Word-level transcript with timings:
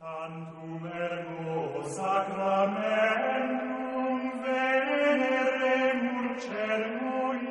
Tantum 0.00 0.86
ergo 0.86 1.82
sacramentum 1.82 4.20
veneremur 4.42 6.38
celui. 6.38 7.48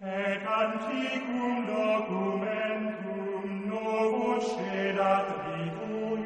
Et 0.00 0.40
anticum 0.60 1.54
documentum 1.66 3.44
novo 3.66 4.40
cedat 4.40 5.28
vitui. 5.46 6.24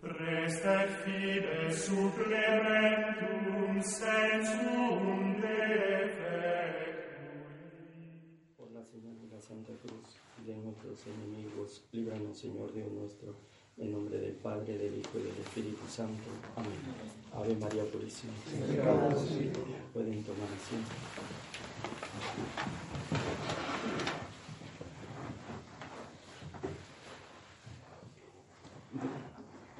Prest 0.00 0.64
et 0.64 0.88
fide 1.02 1.58
supplementum 1.84 3.82
sensum 3.82 5.34
defectui. 5.42 7.36
Por 8.56 8.68
la 8.72 8.82
Señora 8.90 9.20
de 9.20 9.26
la 9.34 9.40
Santa 9.40 9.74
Cruz. 9.82 10.27
De 10.46 10.56
nuestros 10.56 10.98
enemigos, 11.06 11.84
líbranos, 11.92 12.38
Señor 12.38 12.72
Dios 12.72 12.90
nuestro, 12.92 13.34
en 13.76 13.92
nombre 13.92 14.18
del 14.18 14.32
Padre, 14.32 14.76
del 14.76 14.98
Hijo 14.98 15.18
y 15.18 15.22
del 15.22 15.38
Espíritu 15.38 15.86
Santo. 15.88 16.24
Amén. 16.56 16.72
Ave 17.34 17.54
María 17.56 17.84
Purísima. 17.84 18.32
Pueden 19.92 20.22
tomar 20.24 20.48
asiento. 20.56 20.90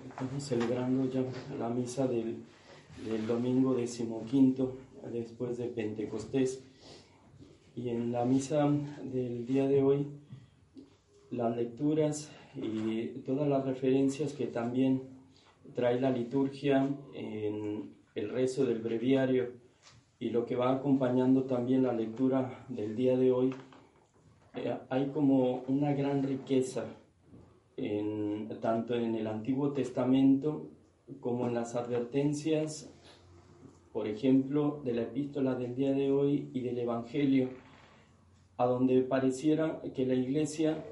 Estamos 0.09 0.43
celebrando 0.43 1.11
ya 1.11 1.25
la 1.59 1.69
misa 1.69 2.07
del, 2.07 2.45
del 3.05 3.27
domingo 3.27 3.75
decimoquinto 3.75 4.77
después 5.13 5.59
de 5.59 5.67
Pentecostés. 5.67 6.63
Y 7.75 7.91
en 7.91 8.11
la 8.11 8.25
misa 8.25 8.69
del 9.05 9.47
día 9.47 9.69
de 9.69 9.83
hoy, 9.83 10.07
las 11.31 11.57
lecturas 11.57 12.31
y 12.57 13.07
todas 13.27 13.49
las 13.49 13.65
referencias 13.65 14.33
que 14.33 14.47
también 14.47 15.03
trae 15.75 16.01
la 16.01 16.11
liturgia 16.11 16.89
en 17.15 17.91
el 18.15 18.31
rezo 18.31 18.65
del 18.65 18.81
breviario 18.81 19.53
y 20.19 20.31
lo 20.31 20.47
que 20.47 20.57
va 20.57 20.73
acompañando 20.73 21.45
también 21.45 21.85
la 21.85 21.93
lectura 21.93 22.65
del 22.69 22.97
día 22.97 23.17
de 23.17 23.31
hoy, 23.31 23.55
eh, 24.57 24.77
hay 24.89 25.07
como 25.09 25.63
una 25.69 25.93
gran 25.93 26.23
riqueza 26.23 26.87
tanto 28.61 28.97
en 28.97 29.15
el 29.15 29.29
Antiguo 29.29 29.73
Testamento 29.73 30.67
como 31.21 31.47
en 31.47 31.55
las 31.55 31.77
advertencias, 31.77 32.93
por 33.93 34.09
ejemplo, 34.09 34.81
de 34.85 34.95
la 34.95 35.03
epístola 35.03 35.55
del 35.55 35.77
día 35.77 35.93
de 35.93 36.11
hoy 36.11 36.51
y 36.53 36.61
del 36.61 36.79
Evangelio, 36.79 37.51
a 38.57 38.67
donde 38.67 39.01
pareciera 39.03 39.81
que 39.95 40.07
la 40.07 40.15
iglesia 40.15 40.85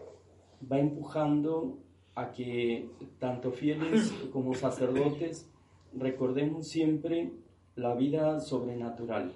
va 0.70 0.78
empujando 0.78 1.78
a 2.14 2.33
que 2.33 2.89
tanto 3.19 3.53
fieles 3.53 4.11
como 4.33 4.55
sacerdotes 4.55 5.50
recordemos 5.95 6.69
siempre 6.69 7.33
la 7.75 7.95
vida 7.95 8.41
sobrenatural, 8.41 9.33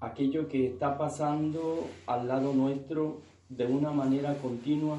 aquello 0.00 0.48
que 0.48 0.66
está 0.66 0.96
pasando 0.96 1.86
al 2.06 2.26
lado 2.26 2.54
nuestro 2.54 3.20
de 3.48 3.66
una 3.66 3.90
manera 3.90 4.34
continua 4.38 4.98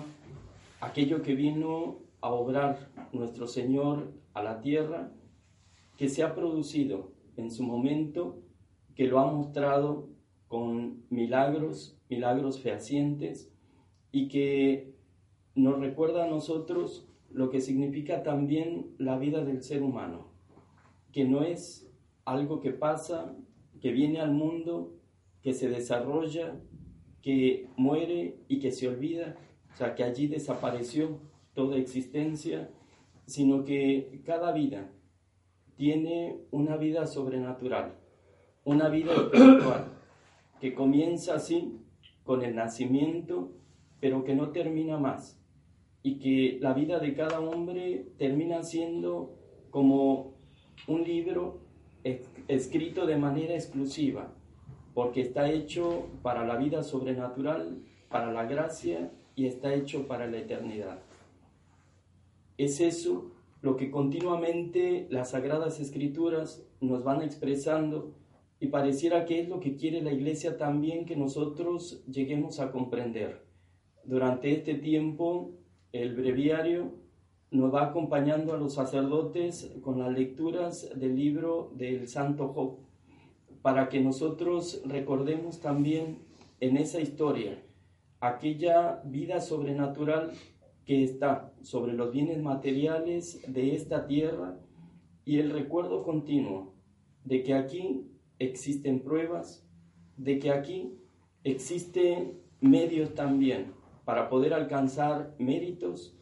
aquello 0.82 1.22
que 1.22 1.36
vino 1.36 2.00
a 2.22 2.32
obrar 2.32 2.90
nuestro 3.14 3.48
Señor 3.48 4.12
a 4.34 4.44
la 4.44 4.60
tierra, 4.60 5.12
que 5.98 6.10
se 6.10 6.24
ha 6.24 6.36
producido 6.36 7.12
en 7.38 7.52
su 7.52 7.64
momento, 7.64 8.40
que 8.96 9.08
lo 9.08 9.20
ha 9.20 9.32
mostrado 9.32 10.10
con 10.48 11.04
milagros, 11.10 11.98
milagros 12.10 12.60
fehacientes, 12.60 13.52
y 14.12 14.28
que 14.28 14.91
nos 15.56 15.80
recuerda 15.80 16.26
a 16.26 16.28
nosotros 16.28 17.08
lo 17.30 17.50
que 17.50 17.62
significa 17.62 18.24
también 18.24 18.94
la 18.98 19.18
vida 19.18 19.44
del 19.44 19.62
ser 19.64 19.84
humano, 19.84 20.28
que 21.12 21.26
no 21.26 21.44
es 21.44 21.90
algo 22.26 22.60
que 22.60 22.72
pasa, 22.72 23.36
que 23.80 23.92
viene 23.92 24.20
al 24.20 24.32
mundo, 24.32 24.94
que 25.42 25.54
se 25.54 25.70
desarrolla, 25.70 26.60
que 27.22 27.68
muere 27.78 28.38
y 28.48 28.60
que 28.60 28.72
se 28.72 28.88
olvida, 28.88 29.38
o 29.74 29.78
sea, 29.78 29.96
que 29.96 30.04
allí 30.04 30.28
desapareció 30.28 31.20
toda 31.54 31.78
existencia, 31.78 32.70
sino 33.26 33.64
que 33.64 34.22
cada 34.26 34.52
vida 34.52 34.92
tiene 35.76 36.38
una 36.52 36.78
vida 36.78 37.08
sobrenatural, 37.08 37.96
una 38.64 38.90
vida 38.90 39.14
espiritual, 39.14 39.86
que 40.60 40.74
comienza 40.74 41.36
así 41.36 41.80
con 42.24 42.44
el 42.44 42.56
nacimiento, 42.56 43.52
pero 44.00 44.24
que 44.24 44.36
no 44.36 44.50
termina 44.50 44.98
más, 44.98 45.41
y 46.04 46.20
que 46.20 46.58
la 46.60 46.74
vida 46.74 47.00
de 47.00 47.14
cada 47.14 47.40
hombre 47.40 48.06
termina 48.18 48.64
siendo 48.64 49.36
como 49.70 50.34
un 50.88 51.04
libro 51.04 51.60
escrito 52.48 53.06
de 53.06 53.18
manera 53.18 53.54
exclusiva, 53.54 54.34
porque 54.94 55.22
está 55.22 55.52
hecho 55.52 56.08
para 56.22 56.46
la 56.46 56.58
vida 56.58 56.84
sobrenatural, 56.84 57.84
para 58.10 58.32
la 58.32 58.46
gracia 58.46 59.12
y 59.36 59.46
está 59.46 59.74
hecho 59.74 60.08
para 60.08 60.28
la 60.28 60.40
eternidad. 60.40 61.00
Es 62.58 62.80
eso 62.82 63.32
lo 63.62 63.78
que 63.78 63.92
continuamente 63.92 65.08
las 65.10 65.32
sagradas 65.32 65.80
escrituras 65.80 66.66
nos 66.80 67.04
van 67.04 67.22
expresando 67.22 68.16
y 68.60 68.68
pareciera 68.68 69.26
que 69.26 69.42
es 69.42 69.50
lo 69.50 69.60
que 69.60 69.76
quiere 69.76 70.02
la 70.02 70.12
iglesia 70.12 70.58
también 70.58 71.06
que 71.06 71.16
nosotros 71.16 72.04
lleguemos 72.08 72.60
a 72.60 72.72
comprender. 72.72 73.44
Durante 74.04 74.52
este 74.52 74.76
tiempo, 74.76 75.52
el 75.92 76.16
breviario 76.16 76.94
nos 77.52 77.74
va 77.74 77.88
acompañando 77.88 78.54
a 78.54 78.58
los 78.58 78.76
sacerdotes 78.76 79.74
con 79.82 80.00
las 80.00 80.12
lecturas 80.12 80.90
del 80.96 81.16
libro 81.16 81.72
del 81.76 82.08
Santo 82.08 82.48
Job, 82.50 82.78
para 83.62 83.90
que 83.90 84.00
nosotros 84.00 84.82
recordemos 84.86 85.60
también 85.60 86.20
en 86.62 86.78
esa 86.78 87.02
historia 87.02 87.62
aquella 88.22 89.02
vida 89.04 89.42
sobrenatural 89.42 90.32
que 90.86 91.04
está 91.04 91.54
sobre 91.62 91.94
los 91.94 92.12
bienes 92.12 92.42
materiales 92.42 93.42
de 93.48 93.76
esta 93.76 94.08
tierra 94.08 94.58
y 95.26 95.40
el 95.40 95.52
recuerdo 95.52 96.04
continuo 96.04 96.74
de 97.26 97.44
que 97.44 97.54
aquí 97.54 98.08
existen 98.40 99.02
pruebas, 99.02 99.68
de 100.18 100.40
que 100.40 100.52
aquí 100.52 100.98
existen 101.44 102.40
medios 102.62 103.14
también 103.14 103.81
para 104.06 104.30
poder 104.30 104.54
alcanzar 104.54 105.34
méritos 105.38 106.16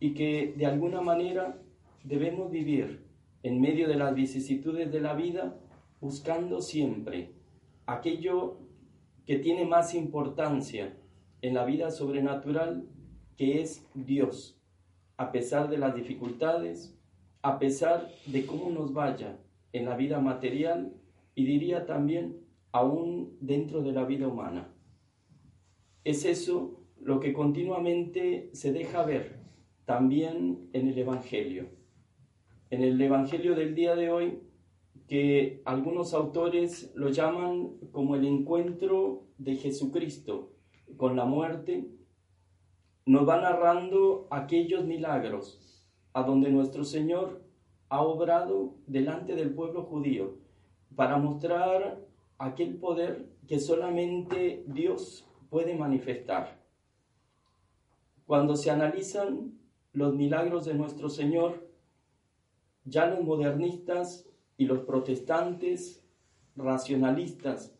y 0.00 0.14
que 0.14 0.54
de 0.56 0.66
alguna 0.66 1.00
manera 1.00 1.58
debemos 2.04 2.50
vivir 2.50 3.04
en 3.42 3.60
medio 3.60 3.88
de 3.88 3.96
las 3.96 4.14
vicisitudes 4.14 4.90
de 4.92 5.00
la 5.00 5.14
vida 5.14 5.56
buscando 6.00 6.60
siempre 6.60 7.30
aquello 7.86 8.58
que 9.26 9.38
tiene 9.38 9.64
más 9.64 9.94
importancia 9.94 10.96
en 11.40 11.54
la 11.54 11.64
vida 11.64 11.90
sobrenatural 11.90 12.88
que 13.36 13.60
es 13.60 13.86
Dios, 13.94 14.60
a 15.16 15.32
pesar 15.32 15.68
de 15.68 15.78
las 15.78 15.94
dificultades, 15.94 16.96
a 17.42 17.58
pesar 17.58 18.08
de 18.26 18.46
cómo 18.46 18.70
nos 18.70 18.92
vaya 18.92 19.38
en 19.72 19.84
la 19.84 19.96
vida 19.96 20.20
material 20.20 20.92
y 21.34 21.44
diría 21.44 21.86
también 21.86 22.40
aún 22.72 23.36
dentro 23.40 23.82
de 23.82 23.92
la 23.92 24.04
vida 24.04 24.28
humana. 24.28 24.68
Es 26.04 26.24
eso 26.24 26.81
lo 27.02 27.18
que 27.18 27.32
continuamente 27.32 28.50
se 28.52 28.72
deja 28.72 29.02
ver 29.02 29.40
también 29.84 30.68
en 30.72 30.88
el 30.88 30.96
Evangelio. 30.96 31.68
En 32.70 32.82
el 32.82 33.00
Evangelio 33.00 33.56
del 33.56 33.74
día 33.74 33.96
de 33.96 34.10
hoy, 34.10 34.38
que 35.08 35.62
algunos 35.64 36.14
autores 36.14 36.92
lo 36.94 37.08
llaman 37.10 37.72
como 37.90 38.14
el 38.14 38.24
encuentro 38.24 39.26
de 39.36 39.56
Jesucristo 39.56 40.52
con 40.96 41.16
la 41.16 41.24
muerte, 41.24 41.90
nos 43.04 43.28
va 43.28 43.40
narrando 43.40 44.28
aquellos 44.30 44.84
milagros 44.84 45.84
a 46.12 46.22
donde 46.22 46.50
nuestro 46.50 46.84
Señor 46.84 47.42
ha 47.88 48.00
obrado 48.00 48.76
delante 48.86 49.34
del 49.34 49.52
pueblo 49.52 49.82
judío 49.82 50.36
para 50.94 51.18
mostrar 51.18 52.00
aquel 52.38 52.76
poder 52.76 53.28
que 53.48 53.58
solamente 53.58 54.62
Dios 54.68 55.28
puede 55.50 55.74
manifestar. 55.74 56.61
Cuando 58.26 58.56
se 58.56 58.70
analizan 58.70 59.58
los 59.92 60.14
milagros 60.14 60.64
de 60.64 60.74
nuestro 60.74 61.08
Señor, 61.08 61.68
ya 62.84 63.06
los 63.06 63.22
modernistas 63.22 64.28
y 64.56 64.66
los 64.66 64.80
protestantes 64.80 66.04
racionalistas 66.56 67.74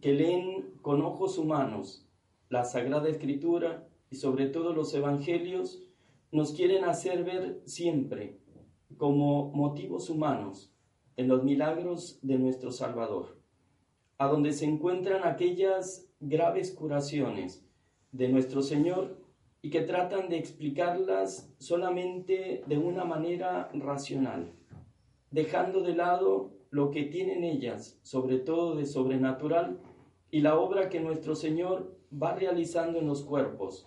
que 0.00 0.12
leen 0.12 0.74
con 0.82 1.02
ojos 1.02 1.38
humanos 1.38 2.06
la 2.48 2.64
Sagrada 2.64 3.08
Escritura 3.08 3.86
y 4.10 4.16
sobre 4.16 4.46
todo 4.46 4.72
los 4.72 4.92
Evangelios 4.94 5.82
nos 6.32 6.52
quieren 6.52 6.84
hacer 6.84 7.24
ver 7.24 7.60
siempre 7.64 8.38
como 8.96 9.50
motivos 9.50 10.10
humanos 10.10 10.72
en 11.16 11.28
los 11.28 11.44
milagros 11.44 12.18
de 12.22 12.38
nuestro 12.38 12.72
Salvador, 12.72 13.38
a 14.18 14.26
donde 14.26 14.52
se 14.52 14.64
encuentran 14.64 15.22
aquellas 15.24 16.08
graves 16.18 16.72
curaciones 16.72 17.64
de 18.12 18.28
nuestro 18.28 18.62
Señor 18.62 19.16
y 19.62 19.70
que 19.70 19.82
tratan 19.82 20.28
de 20.28 20.38
explicarlas 20.38 21.52
solamente 21.58 22.62
de 22.66 22.78
una 22.78 23.04
manera 23.04 23.70
racional, 23.74 24.52
dejando 25.30 25.82
de 25.82 25.94
lado 25.94 26.52
lo 26.70 26.90
que 26.90 27.04
tienen 27.04 27.44
ellas, 27.44 27.98
sobre 28.02 28.38
todo 28.38 28.76
de 28.76 28.86
sobrenatural, 28.86 29.80
y 30.30 30.40
la 30.40 30.58
obra 30.58 30.88
que 30.88 31.00
nuestro 31.00 31.34
Señor 31.34 31.98
va 32.10 32.34
realizando 32.34 32.98
en 32.98 33.06
los 33.06 33.24
cuerpos, 33.24 33.86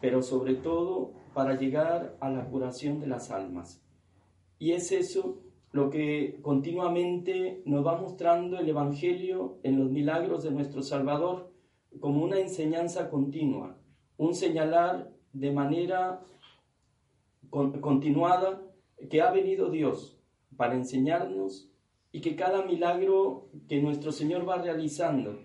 pero 0.00 0.22
sobre 0.22 0.54
todo 0.54 1.12
para 1.32 1.56
llegar 1.56 2.16
a 2.20 2.30
la 2.30 2.44
curación 2.46 3.00
de 3.00 3.06
las 3.06 3.30
almas. 3.30 3.82
Y 4.58 4.72
es 4.72 4.92
eso 4.92 5.38
lo 5.72 5.90
que 5.90 6.38
continuamente 6.42 7.62
nos 7.64 7.84
va 7.84 8.00
mostrando 8.00 8.58
el 8.58 8.68
Evangelio 8.68 9.58
en 9.62 9.78
los 9.78 9.90
milagros 9.90 10.44
de 10.44 10.52
nuestro 10.52 10.82
Salvador 10.82 11.52
como 12.00 12.24
una 12.24 12.38
enseñanza 12.38 13.10
continua, 13.10 13.76
un 14.16 14.34
señalar 14.34 15.13
de 15.34 15.50
manera 15.50 16.24
continuada 17.50 18.62
que 19.10 19.20
ha 19.20 19.30
venido 19.30 19.70
Dios 19.70 20.16
para 20.56 20.74
enseñarnos 20.74 21.68
y 22.12 22.20
que 22.20 22.36
cada 22.36 22.64
milagro 22.64 23.48
que 23.68 23.82
nuestro 23.82 24.12
Señor 24.12 24.48
va 24.48 24.62
realizando 24.62 25.40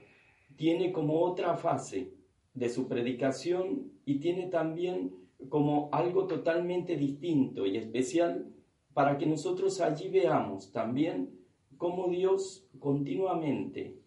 tiene 0.56 0.91
como 0.91 1.21
otra 1.21 1.56
fase 1.57 2.13
de 2.53 2.69
su 2.69 2.88
predicación 2.88 3.91
y 4.06 4.19
tiene 4.19 4.47
también 4.47 5.15
como 5.50 5.89
algo 5.91 6.27
totalmente 6.27 6.95
distinto 6.95 7.65
y 7.65 7.77
especial 7.77 8.53
para 8.94 9.18
que 9.18 9.25
nosotros 9.25 9.81
allí 9.81 10.09
veamos 10.09 10.71
también 10.71 11.39
cómo 11.77 12.09
Dios 12.09 12.68
continuamente 12.80 13.97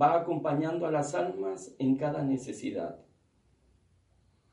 va 0.00 0.20
acompañando 0.20 0.86
a 0.86 0.92
las 0.92 1.14
almas 1.14 1.74
en 1.78 1.96
cada 1.96 2.22
necesidad. 2.22 3.00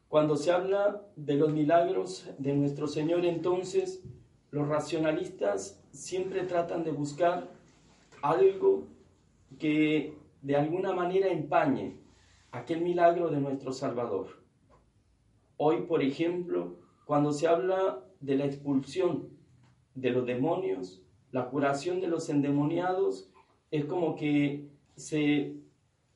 Cuando 0.10 0.36
se 0.36 0.52
habla 0.52 1.04
de 1.16 1.36
los 1.36 1.54
milagros 1.54 2.28
de 2.40 2.56
nuestro 2.56 2.88
Señor, 2.88 3.26
entonces 3.26 4.04
los 4.50 4.68
racionalistas 4.68 5.84
siempre 5.92 6.46
tratan 6.46 6.84
de 6.84 6.92
buscar 6.92 7.48
algo 8.24 8.88
que 9.60 10.18
de 10.42 10.56
alguna 10.56 10.94
manera 10.94 11.28
empañe 11.28 12.00
aquel 12.52 12.82
milagro 12.82 13.30
de 13.30 13.40
nuestro 13.40 13.72
Salvador. 13.72 14.42
Hoy, 15.58 15.82
por 15.82 16.02
ejemplo, 16.02 16.78
cuando 17.06 17.32
se 17.32 17.48
habla 17.48 18.04
de 18.20 18.36
la 18.36 18.46
expulsión 18.46 19.30
de 19.94 20.10
los 20.10 20.26
demonios, 20.26 21.04
la 21.32 21.52
curación 21.52 22.02
de 22.02 22.08
los 22.08 22.30
endemoniados, 22.30 23.30
es 23.70 23.86
como 23.86 24.16
que 24.16 24.70
se 24.96 25.56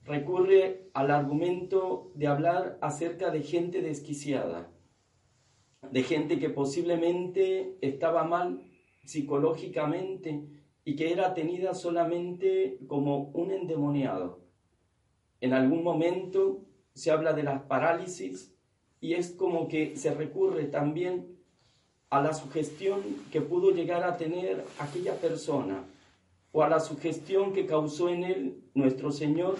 recurre 0.06 0.90
al 0.94 1.12
argumento 1.12 2.12
de 2.16 2.28
hablar 2.28 2.78
acerca 2.82 3.32
de 3.32 3.42
gente 3.42 3.82
desquiciada, 3.82 4.70
de 5.92 6.04
gente 6.04 6.40
que 6.40 6.50
posiblemente 6.50 7.78
estaba 7.82 8.24
mal 8.24 8.62
psicológicamente 9.06 10.44
y 10.86 10.96
que 10.96 11.12
era 11.12 11.34
tenida 11.34 11.74
solamente 11.74 12.80
como 12.88 13.30
un 13.34 13.52
endemoniado. 13.52 14.42
En 15.40 15.54
algún 15.54 15.84
momento 15.84 16.66
se 16.94 17.12
habla 17.12 17.34
de 17.34 17.44
las 17.44 17.64
parálisis 17.64 18.54
y 19.00 19.14
es 19.14 19.32
como 19.32 19.68
que 19.68 19.96
se 19.96 20.14
recurre 20.14 20.66
también 20.66 21.38
a 22.10 22.22
la 22.22 22.34
sugestión 22.34 23.02
que 23.32 23.42
pudo 23.42 23.72
llegar 23.72 24.04
a 24.04 24.18
tener 24.18 24.64
aquella 24.80 25.16
persona 25.16 25.84
o 26.52 26.62
a 26.62 26.70
la 26.70 26.80
sugestión 26.80 27.54
que 27.54 27.66
causó 27.66 28.10
en 28.10 28.24
él 28.24 28.64
nuestro 28.74 29.12
Señor 29.12 29.58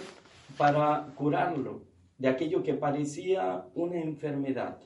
para 0.56 1.12
curarlo 1.16 1.82
de 2.18 2.28
aquello 2.28 2.62
que 2.62 2.74
parecía 2.74 3.66
una 3.74 4.00
enfermedad. 4.00 4.80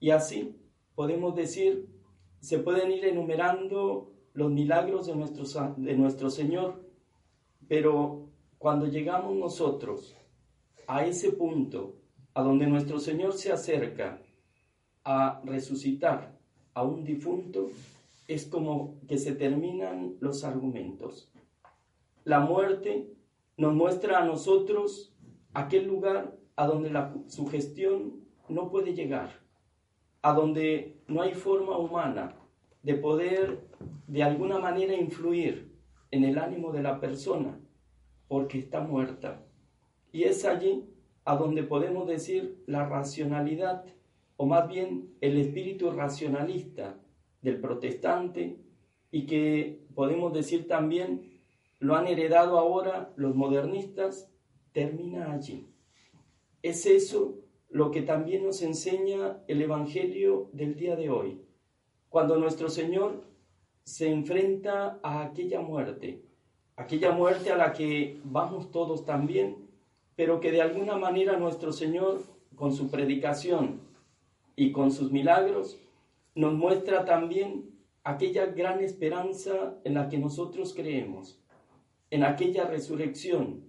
Y 0.00 0.10
así 0.10 0.56
podemos 0.94 1.34
decir, 1.34 1.88
se 2.40 2.58
pueden 2.58 2.90
ir 2.90 3.04
enumerando 3.04 4.12
los 4.34 4.50
milagros 4.50 5.06
de 5.06 5.14
nuestro, 5.14 5.74
de 5.76 5.94
nuestro 5.96 6.30
Señor, 6.30 6.82
pero 7.68 8.28
cuando 8.58 8.86
llegamos 8.86 9.36
nosotros 9.36 10.16
a 10.86 11.04
ese 11.04 11.32
punto 11.32 11.96
a 12.34 12.42
donde 12.42 12.66
nuestro 12.66 12.98
Señor 12.98 13.34
se 13.34 13.52
acerca 13.52 14.20
a 15.04 15.40
resucitar 15.44 16.38
a 16.74 16.82
un 16.82 17.04
difunto, 17.04 17.70
es 18.26 18.46
como 18.46 18.96
que 19.06 19.18
se 19.18 19.34
terminan 19.34 20.16
los 20.20 20.44
argumentos. 20.44 21.30
La 22.24 22.40
muerte 22.40 23.12
nos 23.62 23.74
muestra 23.74 24.18
a 24.18 24.24
nosotros 24.24 25.14
aquel 25.54 25.86
lugar 25.86 26.36
a 26.56 26.66
donde 26.66 26.90
la 26.90 27.14
sugestión 27.28 28.24
no 28.48 28.72
puede 28.72 28.92
llegar, 28.92 29.30
a 30.20 30.32
donde 30.32 31.00
no 31.06 31.22
hay 31.22 31.32
forma 31.32 31.78
humana 31.78 32.34
de 32.82 32.94
poder 32.94 33.68
de 34.08 34.24
alguna 34.24 34.58
manera 34.58 34.94
influir 34.94 35.72
en 36.10 36.24
el 36.24 36.38
ánimo 36.38 36.72
de 36.72 36.82
la 36.82 36.98
persona, 36.98 37.60
porque 38.26 38.58
está 38.58 38.80
muerta. 38.80 39.46
Y 40.10 40.24
es 40.24 40.44
allí 40.44 40.84
a 41.24 41.36
donde 41.36 41.62
podemos 41.62 42.08
decir 42.08 42.64
la 42.66 42.88
racionalidad 42.88 43.84
o 44.38 44.44
más 44.44 44.66
bien 44.66 45.14
el 45.20 45.38
espíritu 45.38 45.92
racionalista 45.92 46.98
del 47.42 47.60
protestante 47.60 48.58
y 49.12 49.24
que 49.26 49.84
podemos 49.94 50.32
decir 50.32 50.66
también 50.66 51.31
lo 51.82 51.96
han 51.96 52.06
heredado 52.06 52.60
ahora 52.60 53.12
los 53.16 53.34
modernistas, 53.34 54.30
termina 54.70 55.32
allí. 55.32 55.66
Es 56.62 56.86
eso 56.86 57.40
lo 57.70 57.90
que 57.90 58.02
también 58.02 58.44
nos 58.44 58.62
enseña 58.62 59.42
el 59.48 59.60
Evangelio 59.60 60.48
del 60.52 60.76
día 60.76 60.94
de 60.94 61.10
hoy, 61.10 61.42
cuando 62.08 62.36
nuestro 62.36 62.68
Señor 62.68 63.24
se 63.82 64.08
enfrenta 64.12 65.00
a 65.02 65.24
aquella 65.24 65.60
muerte, 65.60 66.22
aquella 66.76 67.10
muerte 67.10 67.50
a 67.50 67.56
la 67.56 67.72
que 67.72 68.20
vamos 68.22 68.70
todos 68.70 69.04
también, 69.04 69.68
pero 70.14 70.38
que 70.38 70.52
de 70.52 70.62
alguna 70.62 70.96
manera 70.96 71.36
nuestro 71.36 71.72
Señor, 71.72 72.22
con 72.54 72.72
su 72.72 72.92
predicación, 72.92 73.80
y 74.54 74.70
con 74.70 74.92
sus 74.92 75.10
milagros 75.10 75.80
nos 76.36 76.54
muestra 76.54 77.04
también 77.04 77.72
aquella 78.04 78.46
gran 78.46 78.80
esperanza 78.84 79.80
en 79.82 79.94
la 79.94 80.08
que 80.08 80.18
nosotros 80.18 80.74
creemos, 80.74 81.41
en 82.12 82.24
aquella 82.24 82.66
resurrección, 82.66 83.64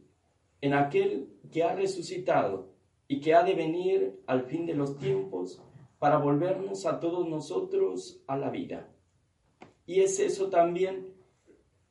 en 0.59 0.73
aquel 0.73 1.29
que 1.49 1.63
ha 1.63 1.73
resucitado 1.73 2.73
y 3.07 3.21
que 3.21 3.33
ha 3.33 3.41
de 3.41 3.53
venir 3.53 4.21
al 4.27 4.43
fin 4.43 4.65
de 4.65 4.73
los 4.73 4.97
tiempos 4.97 5.61
para 5.97 6.17
volvernos 6.17 6.85
a 6.85 6.99
todos 6.99 7.25
nosotros 7.29 8.21
a 8.27 8.35
la 8.35 8.49
vida. 8.49 8.89
Y 9.85 10.01
es 10.01 10.19
eso 10.19 10.49
también 10.49 11.07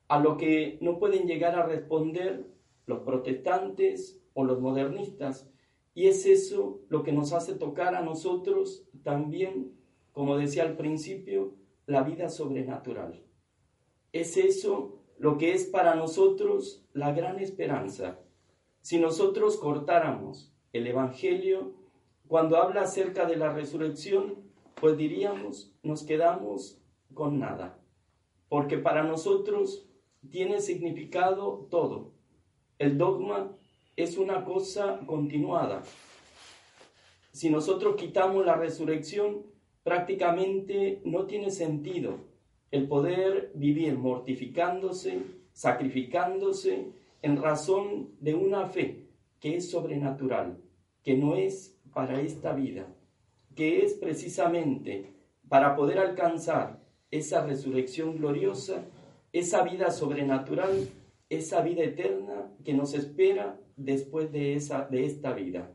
a 0.08 0.20
lo 0.20 0.36
que 0.36 0.76
no 0.82 0.98
pueden 0.98 1.26
llegar 1.26 1.54
a 1.54 1.64
responder 1.64 2.44
los 2.84 3.00
protestantes 3.00 4.22
o 4.34 4.44
los 4.44 4.60
modernistas, 4.60 5.48
y 5.94 6.08
es 6.08 6.26
eso 6.26 6.82
lo 6.90 7.02
que 7.02 7.12
nos 7.12 7.32
hace 7.32 7.54
tocar 7.54 7.94
a 7.94 8.02
nosotros 8.02 8.86
también, 9.02 9.72
como 10.12 10.36
decía 10.36 10.64
al 10.64 10.76
principio, 10.76 11.54
la 11.86 12.02
vida 12.02 12.28
sobrenatural. 12.28 13.22
Es 14.12 14.36
eso 14.36 15.01
lo 15.22 15.38
que 15.38 15.54
es 15.54 15.66
para 15.66 15.94
nosotros 15.94 16.84
la 16.94 17.12
gran 17.12 17.38
esperanza. 17.38 18.18
Si 18.80 18.98
nosotros 18.98 19.56
cortáramos 19.56 20.52
el 20.72 20.84
Evangelio, 20.88 21.74
cuando 22.26 22.56
habla 22.56 22.82
acerca 22.82 23.24
de 23.24 23.36
la 23.36 23.52
resurrección, 23.52 24.42
pues 24.74 24.96
diríamos, 24.96 25.76
nos 25.84 26.02
quedamos 26.02 26.82
con 27.14 27.38
nada. 27.38 27.78
Porque 28.48 28.78
para 28.78 29.04
nosotros 29.04 29.86
tiene 30.28 30.60
significado 30.60 31.68
todo. 31.70 32.14
El 32.80 32.98
dogma 32.98 33.56
es 33.94 34.18
una 34.18 34.44
cosa 34.44 35.02
continuada. 35.06 35.84
Si 37.30 37.48
nosotros 37.48 37.94
quitamos 37.94 38.44
la 38.44 38.56
resurrección, 38.56 39.46
prácticamente 39.84 41.00
no 41.04 41.26
tiene 41.26 41.52
sentido 41.52 42.31
el 42.72 42.88
poder 42.88 43.52
vivir 43.54 43.96
mortificándose, 43.96 45.22
sacrificándose 45.52 46.88
en 47.20 47.40
razón 47.40 48.08
de 48.18 48.34
una 48.34 48.66
fe 48.66 49.06
que 49.38 49.56
es 49.56 49.70
sobrenatural, 49.70 50.58
que 51.04 51.16
no 51.16 51.36
es 51.36 51.78
para 51.92 52.20
esta 52.20 52.54
vida, 52.54 52.86
que 53.54 53.84
es 53.84 53.94
precisamente 53.94 55.12
para 55.48 55.76
poder 55.76 55.98
alcanzar 55.98 56.80
esa 57.10 57.46
resurrección 57.46 58.16
gloriosa, 58.16 58.86
esa 59.32 59.62
vida 59.62 59.90
sobrenatural, 59.90 60.88
esa 61.28 61.60
vida 61.60 61.82
eterna 61.82 62.50
que 62.64 62.72
nos 62.72 62.94
espera 62.94 63.60
después 63.76 64.32
de, 64.32 64.54
esa, 64.54 64.86
de 64.86 65.04
esta 65.04 65.34
vida. 65.34 65.70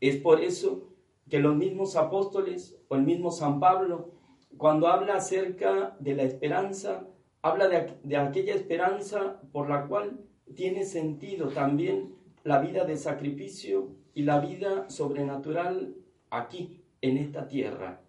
Es 0.00 0.16
por 0.16 0.40
eso 0.40 0.88
que 1.28 1.40
los 1.40 1.54
mismos 1.56 1.96
apóstoles 1.96 2.80
o 2.88 2.94
el 2.94 3.02
mismo 3.02 3.30
San 3.30 3.60
Pablo, 3.60 4.17
cuando 4.56 4.88
habla 4.88 5.16
acerca 5.16 5.96
de 6.00 6.14
la 6.14 6.22
esperanza, 6.22 7.06
habla 7.42 7.68
de, 7.68 7.94
de 8.02 8.16
aquella 8.16 8.54
esperanza 8.54 9.40
por 9.52 9.68
la 9.68 9.86
cual 9.86 10.20
tiene 10.54 10.84
sentido 10.84 11.48
también 11.48 12.14
la 12.44 12.60
vida 12.60 12.84
de 12.84 12.96
sacrificio 12.96 13.90
y 14.14 14.22
la 14.22 14.40
vida 14.40 14.88
sobrenatural 14.88 15.94
aquí, 16.30 16.82
en 17.00 17.16
esta 17.16 17.46
tierra. 17.46 18.00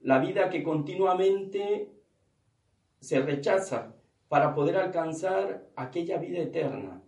La 0.00 0.18
vida 0.18 0.50
que 0.50 0.62
continuamente 0.62 1.90
se 3.00 3.20
rechaza 3.20 3.94
para 4.28 4.54
poder 4.54 4.76
alcanzar 4.76 5.68
aquella 5.76 6.18
vida 6.18 6.38
eterna. 6.38 7.02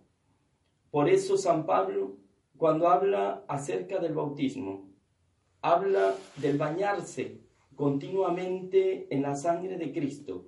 Por 0.91 1.09
eso 1.09 1.37
San 1.37 1.65
Pablo, 1.65 2.17
cuando 2.57 2.87
habla 2.87 3.43
acerca 3.47 3.97
del 3.99 4.13
bautismo, 4.13 4.89
habla 5.61 6.15
del 6.37 6.57
bañarse 6.57 7.41
continuamente 7.75 9.07
en 9.09 9.21
la 9.21 9.35
sangre 9.35 9.77
de 9.77 9.91
Cristo, 9.91 10.45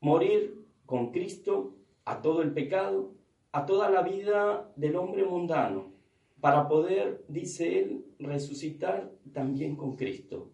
morir 0.00 0.66
con 0.86 1.12
Cristo 1.12 1.74
a 2.04 2.20
todo 2.20 2.42
el 2.42 2.52
pecado, 2.52 3.12
a 3.52 3.64
toda 3.64 3.90
la 3.90 4.02
vida 4.02 4.72
del 4.76 4.96
hombre 4.96 5.24
mundano, 5.24 5.92
para 6.40 6.68
poder, 6.68 7.24
dice 7.28 7.78
él, 7.78 8.04
resucitar 8.18 9.10
también 9.32 9.76
con 9.76 9.96
Cristo. 9.96 10.50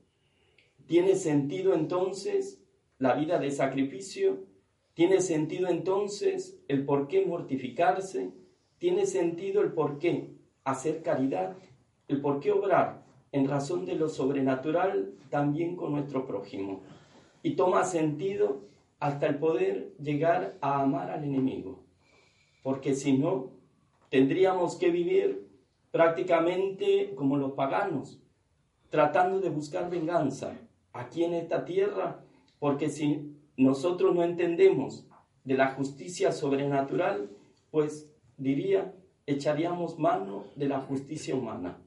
¿Tiene 0.86 1.16
sentido 1.16 1.74
entonces 1.74 2.62
la 2.98 3.14
vida 3.14 3.38
de 3.38 3.50
sacrificio? 3.50 4.44
¿Tiene 4.94 5.20
sentido 5.20 5.68
entonces 5.68 6.60
el 6.68 6.84
por 6.84 7.08
qué 7.08 7.24
mortificarse? 7.24 8.32
¿Tiene 8.78 9.06
sentido 9.06 9.62
el 9.62 9.72
por 9.72 9.98
qué 9.98 10.30
hacer 10.64 11.02
caridad? 11.02 11.56
¿El 12.06 12.20
por 12.20 12.40
qué 12.40 12.52
obrar 12.52 13.09
en 13.32 13.48
razón 13.48 13.86
de 13.86 13.94
lo 13.94 14.08
sobrenatural 14.08 15.12
también 15.30 15.76
con 15.76 15.92
nuestro 15.92 16.26
prójimo? 16.26 16.82
Y 17.42 17.54
toma 17.54 17.84
sentido 17.84 18.62
hasta 18.98 19.26
el 19.26 19.36
poder 19.36 19.94
llegar 19.98 20.56
a 20.60 20.82
amar 20.82 21.10
al 21.10 21.24
enemigo. 21.24 21.82
Porque 22.62 22.94
si 22.94 23.16
no, 23.16 23.50
tendríamos 24.10 24.76
que 24.76 24.90
vivir 24.90 25.48
prácticamente 25.90 27.14
como 27.14 27.36
los 27.36 27.52
paganos, 27.52 28.20
tratando 28.90 29.40
de 29.40 29.50
buscar 29.50 29.88
venganza 29.88 30.58
aquí 30.92 31.24
en 31.24 31.34
esta 31.34 31.64
tierra, 31.64 32.24
porque 32.58 32.88
si 32.90 33.36
nosotros 33.56 34.14
no 34.14 34.22
entendemos 34.22 35.06
de 35.44 35.54
la 35.54 35.68
justicia 35.72 36.32
sobrenatural, 36.32 37.30
pues 37.70 38.10
diría, 38.36 38.94
echaríamos 39.26 39.98
mano 39.98 40.44
de 40.56 40.68
la 40.68 40.80
justicia 40.80 41.34
humana. 41.34 41.78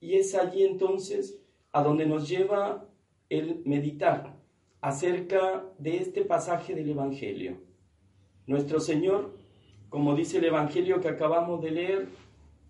Y 0.00 0.14
es 0.14 0.34
allí 0.34 0.64
entonces 0.64 1.38
a 1.72 1.82
donde 1.82 2.06
nos 2.06 2.28
lleva 2.28 2.88
el 3.28 3.62
meditar 3.64 4.34
acerca 4.80 5.64
de 5.78 5.98
este 5.98 6.24
pasaje 6.24 6.74
del 6.74 6.90
Evangelio. 6.90 7.58
Nuestro 8.46 8.80
Señor, 8.80 9.36
como 9.90 10.14
dice 10.14 10.38
el 10.38 10.46
Evangelio 10.46 11.00
que 11.00 11.08
acabamos 11.08 11.60
de 11.60 11.70
leer, 11.70 12.08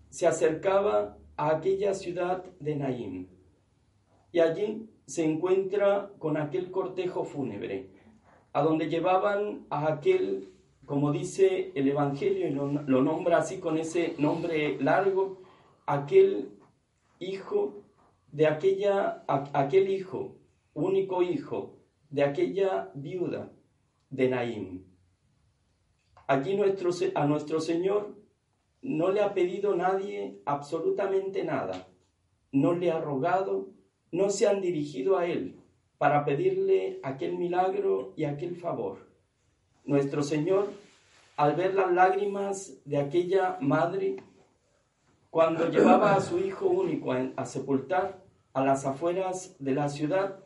se 0.09 0.27
acercaba 0.27 1.17
a 1.37 1.55
aquella 1.55 1.93
ciudad 1.93 2.43
de 2.59 2.75
Naim. 2.75 3.27
Y 4.31 4.39
allí 4.39 4.89
se 5.05 5.25
encuentra 5.25 6.11
con 6.19 6.37
aquel 6.37 6.69
cortejo 6.69 7.23
fúnebre, 7.23 7.89
a 8.53 8.61
donde 8.61 8.89
llevaban 8.89 9.65
a 9.69 9.91
aquel, 9.91 10.49
como 10.85 11.11
dice 11.11 11.71
el 11.75 11.87
Evangelio, 11.87 12.47
y 12.47 12.51
lo, 12.51 13.01
nombra 13.01 13.37
así 13.37 13.59
con 13.59 13.77
ese 13.77 14.15
nombre 14.17 14.77
largo, 14.81 15.41
aquel 15.85 16.49
hijo 17.21 17.85
de 18.31 18.47
aquella, 18.47 19.23
aquel 19.27 19.89
hijo, 19.89 20.37
único 20.73 21.21
hijo 21.21 21.77
de 22.09 22.23
aquella 22.23 22.91
viuda 22.95 23.51
de 24.09 24.29
Naim. 24.29 24.83
Allí 26.27 26.55
nuestro, 26.55 26.89
a 27.15 27.25
nuestro 27.25 27.61
Señor 27.61 28.15
no 28.81 29.11
le 29.11 29.21
ha 29.21 29.33
pedido 29.33 29.75
nadie 29.75 30.41
absolutamente 30.45 31.43
nada, 31.43 31.87
no 32.51 32.73
le 32.73 32.91
ha 32.91 32.99
rogado, 32.99 33.69
no 34.11 34.29
se 34.29 34.47
han 34.47 34.61
dirigido 34.61 35.17
a 35.17 35.27
Él 35.27 35.59
para 35.99 36.25
pedirle 36.25 36.99
aquel 37.03 37.37
milagro 37.37 38.13
y 38.15 38.23
aquel 38.23 38.55
favor. 38.55 38.97
Nuestro 39.85 40.23
Señor, 40.23 40.71
al 41.37 41.55
ver 41.55 41.75
las 41.75 41.91
lágrimas 41.91 42.79
de 42.85 42.97
aquella 42.97 43.57
madre, 43.61 44.17
cuando 45.31 45.69
llevaba 45.69 46.13
a 46.13 46.21
su 46.21 46.39
hijo 46.39 46.67
único 46.67 47.13
a, 47.13 47.45
sepultar 47.45 48.21
a 48.51 48.65
las 48.65 48.85
afueras 48.85 49.55
de 49.59 49.73
la 49.73 49.87
ciudad, 49.87 50.43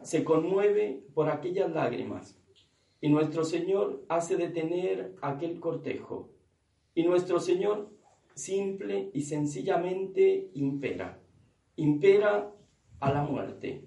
se 0.00 0.24
conmueve 0.24 1.04
por 1.14 1.28
aquellas 1.28 1.70
lágrimas 1.70 2.40
y 3.02 3.10
nuestro 3.10 3.44
Señor 3.44 4.02
hace 4.08 4.36
detener 4.36 5.14
aquel 5.20 5.60
cortejo 5.60 6.30
y 6.94 7.02
nuestro 7.02 7.40
Señor 7.40 7.90
simple 8.34 9.10
y 9.12 9.20
sencillamente 9.20 10.50
impera, 10.54 11.20
impera 11.76 12.50
a 13.00 13.12
la 13.12 13.24
muerte. 13.24 13.84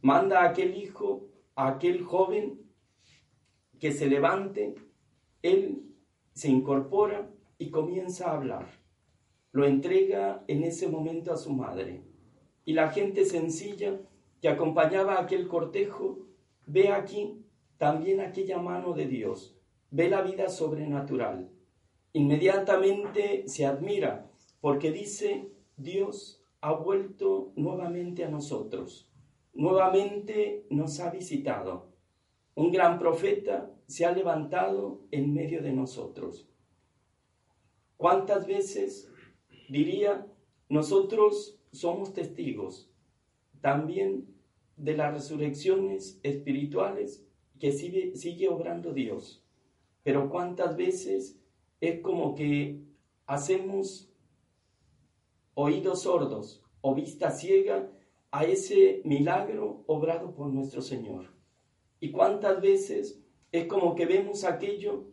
Manda 0.00 0.42
a 0.42 0.50
aquel 0.50 0.76
hijo, 0.76 1.26
a 1.56 1.66
aquel 1.70 2.04
joven 2.04 2.60
que 3.80 3.90
se 3.90 4.06
levante, 4.06 4.76
él 5.42 5.82
se 6.34 6.50
incorpora 6.50 7.28
y 7.58 7.70
comienza 7.70 8.30
a 8.30 8.36
hablar. 8.36 8.83
Lo 9.54 9.64
entrega 9.64 10.42
en 10.48 10.64
ese 10.64 10.88
momento 10.88 11.32
a 11.32 11.36
su 11.36 11.52
madre. 11.52 12.02
Y 12.64 12.72
la 12.72 12.90
gente 12.90 13.24
sencilla 13.24 14.00
que 14.40 14.48
acompañaba 14.48 15.20
aquel 15.20 15.46
cortejo, 15.46 16.26
ve 16.66 16.88
aquí 16.88 17.40
también 17.78 18.20
aquella 18.20 18.58
mano 18.58 18.94
de 18.94 19.06
Dios, 19.06 19.56
ve 19.92 20.08
la 20.08 20.22
vida 20.22 20.48
sobrenatural. 20.48 21.52
Inmediatamente 22.14 23.44
se 23.46 23.64
admira 23.64 24.28
porque 24.60 24.90
dice, 24.90 25.52
Dios 25.76 26.42
ha 26.60 26.72
vuelto 26.72 27.52
nuevamente 27.54 28.24
a 28.24 28.30
nosotros, 28.30 29.08
nuevamente 29.52 30.66
nos 30.68 30.98
ha 30.98 31.10
visitado. 31.10 31.92
Un 32.56 32.72
gran 32.72 32.98
profeta 32.98 33.70
se 33.86 34.04
ha 34.04 34.10
levantado 34.10 35.02
en 35.12 35.32
medio 35.32 35.62
de 35.62 35.72
nosotros. 35.72 36.48
¿Cuántas 37.96 38.48
veces, 38.48 39.13
diría, 39.68 40.26
nosotros 40.68 41.58
somos 41.72 42.12
testigos 42.12 42.90
también 43.60 44.26
de 44.76 44.96
las 44.96 45.12
resurrecciones 45.14 46.18
espirituales 46.22 47.24
que 47.58 47.72
sigue, 47.72 48.16
sigue 48.16 48.48
obrando 48.48 48.92
Dios. 48.92 49.42
Pero 50.02 50.28
cuántas 50.28 50.76
veces 50.76 51.38
es 51.80 52.00
como 52.00 52.34
que 52.34 52.82
hacemos 53.26 54.10
oídos 55.54 56.02
sordos 56.02 56.62
o 56.80 56.94
vista 56.94 57.30
ciega 57.30 57.90
a 58.30 58.44
ese 58.44 59.00
milagro 59.04 59.84
obrado 59.86 60.34
por 60.34 60.48
nuestro 60.48 60.82
Señor. 60.82 61.32
Y 62.00 62.10
cuántas 62.10 62.60
veces 62.60 63.22
es 63.52 63.66
como 63.66 63.94
que 63.94 64.06
vemos 64.06 64.44
aquello 64.44 65.04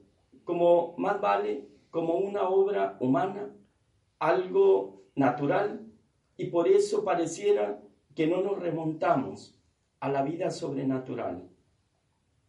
como 0.43 0.95
más 0.97 1.21
vale 1.21 1.69
como 1.91 2.15
una 2.15 2.49
obra 2.49 2.97
humana, 2.99 3.55
algo 4.21 5.01
natural, 5.15 5.87
y 6.37 6.45
por 6.45 6.67
eso 6.67 7.03
pareciera 7.03 7.81
que 8.13 8.27
no 8.27 8.41
nos 8.43 8.59
remontamos 8.59 9.59
a 9.99 10.09
la 10.09 10.21
vida 10.21 10.51
sobrenatural. 10.51 11.49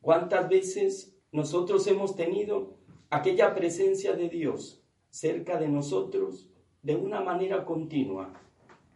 ¿Cuántas 0.02 0.50
veces 0.50 1.16
nosotros 1.32 1.86
hemos 1.86 2.14
tenido 2.14 2.76
aquella 3.08 3.54
presencia 3.54 4.12
de 4.12 4.28
Dios 4.28 4.84
cerca 5.08 5.58
de 5.58 5.68
nosotros 5.68 6.46
de 6.82 6.94
una 6.94 7.22
manera 7.22 7.64
continua? 7.64 8.34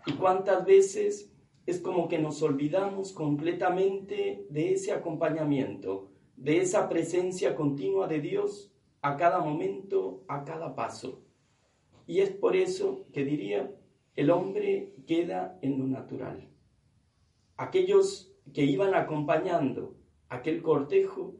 ¿Y 0.04 0.12
cuántas 0.12 0.66
veces 0.66 1.32
es 1.64 1.80
como 1.80 2.08
que 2.08 2.18
nos 2.18 2.42
olvidamos 2.42 3.12
completamente 3.12 4.46
de 4.50 4.74
ese 4.74 4.92
acompañamiento, 4.92 6.10
de 6.36 6.60
esa 6.60 6.90
presencia 6.90 7.56
continua 7.56 8.06
de 8.06 8.20
Dios 8.20 8.70
a 9.00 9.16
cada 9.16 9.38
momento, 9.38 10.24
a 10.28 10.44
cada 10.44 10.74
paso? 10.74 11.25
Y 12.06 12.20
es 12.20 12.30
por 12.30 12.56
eso 12.56 13.06
que 13.12 13.24
diría, 13.24 13.70
el 14.14 14.30
hombre 14.30 14.94
queda 15.06 15.58
en 15.62 15.78
lo 15.78 15.86
natural 15.86 16.48
aquellos 17.56 18.32
que 18.52 18.64
iban 18.64 18.94
acompañando 18.94 19.94
aquel 20.28 20.62
cortejo 20.62 21.34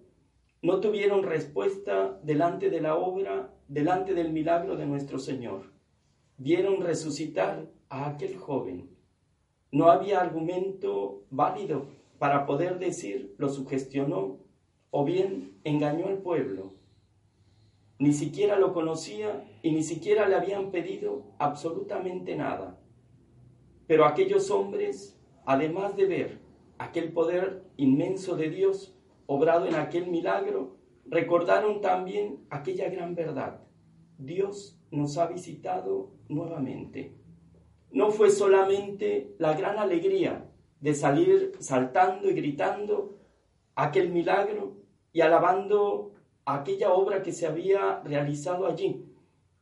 no 0.63 0.81
tuvieron 0.81 1.23
respuesta 1.23 2.19
delante 2.23 2.71
de 2.71 2.81
la 2.81 2.97
obra, 2.97 3.55
delante 3.69 4.15
del 4.15 4.33
milagro 4.33 4.77
de 4.77 4.87
nuestro 4.87 5.19
Señor. 5.19 5.73
Vieron 6.39 6.81
resucitar 6.81 7.67
a 7.89 8.09
aquel 8.09 8.37
joven. 8.37 8.91
No 9.71 9.91
había 9.91 10.21
argumento 10.21 11.25
válido 11.31 11.87
para 12.19 12.47
poder 12.47 12.79
decir 12.79 13.35
lo 13.39 13.49
sugestionó 13.49 14.39
o 14.91 15.05
bien 15.05 15.59
engañó 15.65 16.07
al 16.07 16.19
pueblo. 16.19 16.73
Ni 17.99 18.13
siquiera 18.13 18.59
lo 18.59 18.73
conocía 18.73 19.45
y 19.63 19.73
ni 19.73 19.83
siquiera 19.83 20.29
le 20.29 20.37
habían 20.37 20.71
pedido 20.71 21.35
absolutamente 21.39 22.37
nada. 22.37 22.79
Pero 23.87 24.05
aquellos 24.05 24.51
hombres 24.51 25.17
además 25.47 25.97
de 25.97 26.07
ver 26.07 26.41
aquel 26.77 27.13
poder 27.13 27.65
inmenso 27.77 28.37
de 28.37 28.51
Dios 28.51 28.95
obrado 29.27 29.67
en 29.67 29.77
aquel 29.77 30.09
milagro, 30.09 30.77
recordaron 31.07 31.81
también 31.81 32.45
aquella 32.51 32.91
gran 32.91 33.15
verdad. 33.15 33.63
Dios 34.19 34.79
nos 34.91 35.17
ha 35.17 35.27
visitado 35.27 36.11
nuevamente. 36.29 37.15
no 37.93 38.11
fue 38.11 38.31
solamente 38.31 39.35
la 39.39 39.55
gran 39.55 39.79
alegría 39.79 40.51
de 40.81 40.93
salir 40.93 41.53
saltando 41.61 42.29
y 42.29 42.35
gritando 42.35 43.17
aquel 43.75 44.11
milagro 44.11 44.77
y 45.13 45.23
alabando 45.23 46.13
aquella 46.47 46.93
obra 46.93 47.23
que 47.23 47.33
se 47.33 47.47
había 47.47 48.01
realizado 48.01 48.67
allí, 48.67 49.05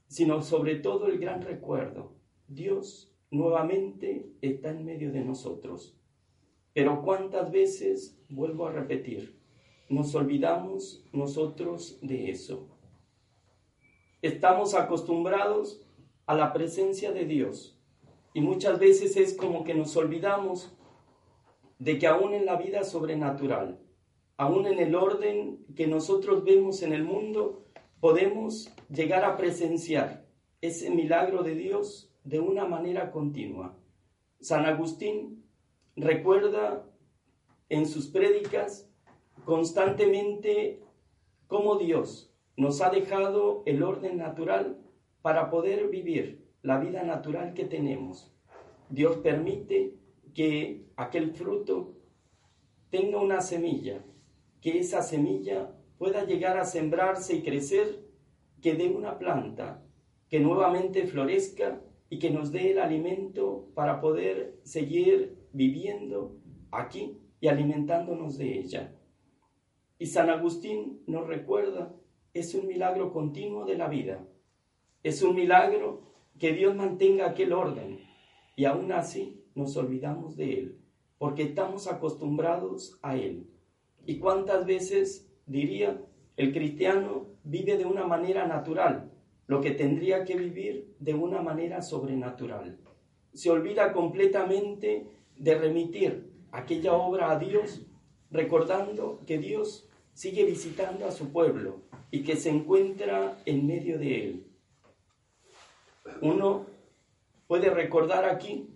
sino 0.06 0.42
sobre 0.42 0.76
todo 0.76 1.06
el 1.06 1.18
gran 1.18 1.42
recuerdo. 1.42 2.12
Dios 2.46 3.10
nuevamente 3.30 4.30
está 4.42 4.70
en 4.70 4.84
medio 4.84 5.10
de 5.10 5.24
nosotros. 5.24 5.98
Pero 6.74 7.02
cuántas 7.02 7.50
veces, 7.50 8.20
vuelvo 8.28 8.66
a 8.66 8.72
repetir, 8.72 9.40
nos 9.88 10.14
olvidamos 10.14 11.04
nosotros 11.12 11.98
de 12.02 12.30
eso. 12.30 12.68
Estamos 14.22 14.74
acostumbrados 14.74 15.86
a 16.26 16.34
la 16.34 16.52
presencia 16.52 17.12
de 17.12 17.24
Dios 17.24 17.78
y 18.32 18.40
muchas 18.40 18.78
veces 18.78 19.16
es 19.16 19.34
como 19.34 19.64
que 19.64 19.74
nos 19.74 19.96
olvidamos 19.96 20.76
de 21.78 21.98
que 21.98 22.06
aún 22.06 22.34
en 22.34 22.46
la 22.46 22.56
vida 22.56 22.84
sobrenatural, 22.84 23.78
aún 24.36 24.66
en 24.66 24.78
el 24.78 24.94
orden 24.94 25.64
que 25.76 25.86
nosotros 25.86 26.44
vemos 26.44 26.82
en 26.82 26.92
el 26.92 27.04
mundo, 27.04 27.64
podemos 28.00 28.72
llegar 28.88 29.24
a 29.24 29.36
presenciar 29.36 30.26
ese 30.60 30.90
milagro 30.90 31.42
de 31.42 31.54
Dios 31.54 32.12
de 32.24 32.40
una 32.40 32.64
manera 32.64 33.10
continua. 33.10 33.76
San 34.40 34.66
Agustín 34.66 35.44
recuerda 35.96 36.86
en 37.68 37.86
sus 37.86 38.08
prédicas 38.08 38.90
constantemente 39.44 40.82
cómo 41.46 41.76
Dios 41.76 42.34
nos 42.56 42.80
ha 42.80 42.90
dejado 42.90 43.62
el 43.66 43.82
orden 43.82 44.16
natural 44.16 44.78
para 45.22 45.50
poder 45.50 45.88
vivir 45.88 46.44
la 46.62 46.78
vida 46.78 47.02
natural 47.02 47.54
que 47.54 47.64
tenemos. 47.64 48.32
Dios 48.88 49.16
permite 49.18 49.94
que 50.34 50.86
aquel 50.96 51.32
fruto 51.32 51.94
tenga 52.90 53.18
una 53.18 53.40
semilla, 53.40 54.04
que 54.64 54.78
esa 54.78 55.02
semilla 55.02 55.76
pueda 55.98 56.24
llegar 56.24 56.56
a 56.56 56.64
sembrarse 56.64 57.36
y 57.36 57.42
crecer, 57.42 58.08
que 58.62 58.72
dé 58.72 58.88
una 58.88 59.18
planta, 59.18 59.84
que 60.30 60.40
nuevamente 60.40 61.06
florezca 61.06 61.82
y 62.08 62.18
que 62.18 62.30
nos 62.30 62.50
dé 62.50 62.70
el 62.70 62.78
alimento 62.78 63.68
para 63.74 64.00
poder 64.00 64.58
seguir 64.62 65.36
viviendo 65.52 66.38
aquí 66.70 67.18
y 67.42 67.48
alimentándonos 67.48 68.38
de 68.38 68.58
ella. 68.58 68.96
Y 69.98 70.06
San 70.06 70.30
Agustín 70.30 71.02
nos 71.06 71.26
recuerda, 71.26 71.94
es 72.32 72.54
un 72.54 72.66
milagro 72.66 73.12
continuo 73.12 73.66
de 73.66 73.76
la 73.76 73.88
vida. 73.88 74.26
Es 75.02 75.20
un 75.20 75.34
milagro 75.34 76.14
que 76.38 76.54
Dios 76.54 76.74
mantenga 76.74 77.28
aquel 77.28 77.52
orden 77.52 78.00
y 78.56 78.64
aún 78.64 78.92
así 78.92 79.44
nos 79.54 79.76
olvidamos 79.76 80.36
de 80.38 80.54
Él, 80.54 80.80
porque 81.18 81.42
estamos 81.42 81.86
acostumbrados 81.86 82.98
a 83.02 83.18
Él. 83.18 83.50
¿Y 84.06 84.18
cuántas 84.18 84.66
veces, 84.66 85.26
diría, 85.46 86.00
el 86.36 86.52
cristiano 86.52 87.28
vive 87.44 87.76
de 87.76 87.84
una 87.84 88.06
manera 88.06 88.46
natural, 88.46 89.10
lo 89.46 89.60
que 89.60 89.70
tendría 89.70 90.24
que 90.24 90.36
vivir 90.36 90.94
de 90.98 91.14
una 91.14 91.40
manera 91.40 91.82
sobrenatural? 91.82 92.78
Se 93.32 93.50
olvida 93.50 93.92
completamente 93.92 95.06
de 95.36 95.54
remitir 95.54 96.30
aquella 96.52 96.94
obra 96.94 97.30
a 97.30 97.38
Dios, 97.38 97.86
recordando 98.30 99.20
que 99.26 99.38
Dios 99.38 99.88
sigue 100.12 100.44
visitando 100.44 101.06
a 101.06 101.10
su 101.10 101.32
pueblo 101.32 101.82
y 102.10 102.22
que 102.22 102.36
se 102.36 102.50
encuentra 102.50 103.36
en 103.44 103.66
medio 103.66 103.98
de 103.98 104.24
él. 104.24 104.46
Uno 106.20 106.66
puede 107.46 107.70
recordar 107.70 108.24
aquí, 108.24 108.70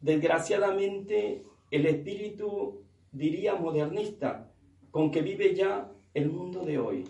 desgraciadamente, 0.00 1.42
el 1.70 1.86
espíritu, 1.86 2.82
diría, 3.10 3.56
modernista, 3.56 4.47
con 4.90 5.10
que 5.10 5.22
vive 5.22 5.54
ya 5.54 5.90
el 6.14 6.30
mundo 6.30 6.64
de 6.64 6.78
hoy. 6.78 7.04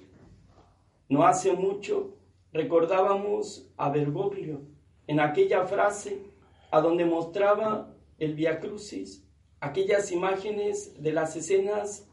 No 1.09 1.25
hace 1.25 1.53
mucho 1.53 2.15
recordábamos 2.53 3.71
a 3.77 3.91
Bergoglio 3.91 4.63
en 5.07 5.21
aquella 5.21 5.67
frase 5.67 6.23
a 6.71 6.81
donde 6.81 7.05
mostraba 7.05 7.95
el 8.19 8.35
Via 8.35 8.61
Crucis, 8.61 9.25
aquellas 9.61 10.13
imágenes 10.13 11.01
de 11.03 11.13
las 11.13 11.37
escenas 11.37 12.09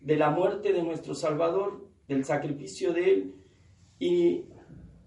de 0.00 0.16
la 0.16 0.30
muerte 0.30 0.72
de 0.72 0.82
nuestro 0.82 1.14
Salvador, 1.14 1.86
del 2.06 2.24
sacrificio 2.24 2.92
de 2.92 3.10
Él, 3.10 3.34
y 3.98 4.44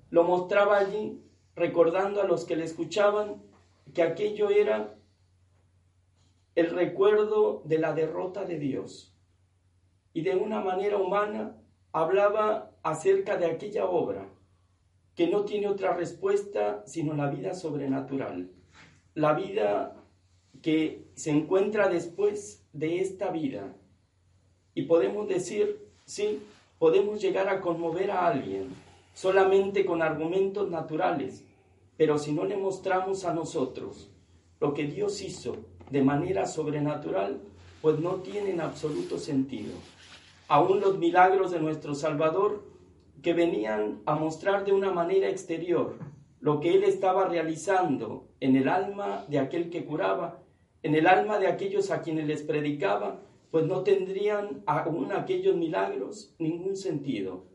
lo 0.09 0.23
mostraba 0.23 0.77
allí 0.77 1.21
recordando 1.55 2.21
a 2.21 2.25
los 2.25 2.45
que 2.45 2.55
le 2.55 2.65
escuchaban 2.65 3.41
que 3.93 4.03
aquello 4.03 4.49
era 4.49 4.95
el 6.55 6.69
recuerdo 6.69 7.61
de 7.65 7.79
la 7.79 7.93
derrota 7.93 8.45
de 8.45 8.59
Dios. 8.59 9.10
Y 10.13 10.21
de 10.21 10.35
una 10.35 10.61
manera 10.61 10.97
humana 10.97 11.55
hablaba 11.91 12.71
acerca 12.83 13.37
de 13.37 13.45
aquella 13.45 13.85
obra 13.85 14.27
que 15.15 15.27
no 15.27 15.43
tiene 15.43 15.67
otra 15.67 15.93
respuesta 15.93 16.83
sino 16.85 17.13
la 17.13 17.29
vida 17.29 17.53
sobrenatural, 17.53 18.49
la 19.13 19.33
vida 19.33 19.95
que 20.61 21.07
se 21.15 21.31
encuentra 21.31 21.89
después 21.89 22.65
de 22.73 23.01
esta 23.01 23.29
vida. 23.31 23.75
Y 24.73 24.83
podemos 24.83 25.27
decir, 25.27 25.79
sí, 26.05 26.41
podemos 26.79 27.21
llegar 27.21 27.49
a 27.49 27.61
conmover 27.61 28.11
a 28.11 28.27
alguien 28.27 28.69
solamente 29.13 29.85
con 29.85 30.01
argumentos 30.01 30.69
naturales, 30.69 31.43
pero 31.97 32.17
si 32.17 32.31
no 32.31 32.45
le 32.45 32.57
mostramos 32.57 33.25
a 33.25 33.33
nosotros 33.33 34.09
lo 34.59 34.73
que 34.73 34.85
Dios 34.85 35.21
hizo 35.21 35.57
de 35.89 36.03
manera 36.03 36.45
sobrenatural, 36.45 37.41
pues 37.81 37.99
no 37.99 38.15
tienen 38.15 38.61
absoluto 38.61 39.17
sentido. 39.17 39.73
Aún 40.51 40.81
los 40.81 40.97
milagros 40.97 41.51
de 41.51 41.61
nuestro 41.61 41.95
Salvador 41.95 42.65
que 43.21 43.31
venían 43.31 44.01
a 44.05 44.15
mostrar 44.15 44.65
de 44.65 44.73
una 44.73 44.91
manera 44.91 45.29
exterior 45.29 45.97
lo 46.41 46.59
que 46.59 46.73
Él 46.73 46.83
estaba 46.83 47.25
realizando 47.29 48.27
en 48.41 48.57
el 48.57 48.67
alma 48.67 49.25
de 49.29 49.39
aquel 49.39 49.69
que 49.69 49.85
curaba, 49.85 50.43
en 50.83 50.93
el 50.93 51.07
alma 51.07 51.39
de 51.39 51.47
aquellos 51.47 51.89
a 51.89 52.01
quienes 52.01 52.27
les 52.27 52.43
predicaba, 52.43 53.21
pues 53.49 53.65
no 53.65 53.83
tendrían 53.83 54.61
aún 54.65 55.13
aquellos 55.13 55.55
milagros 55.55 56.35
ningún 56.37 56.75
sentido. 56.75 57.45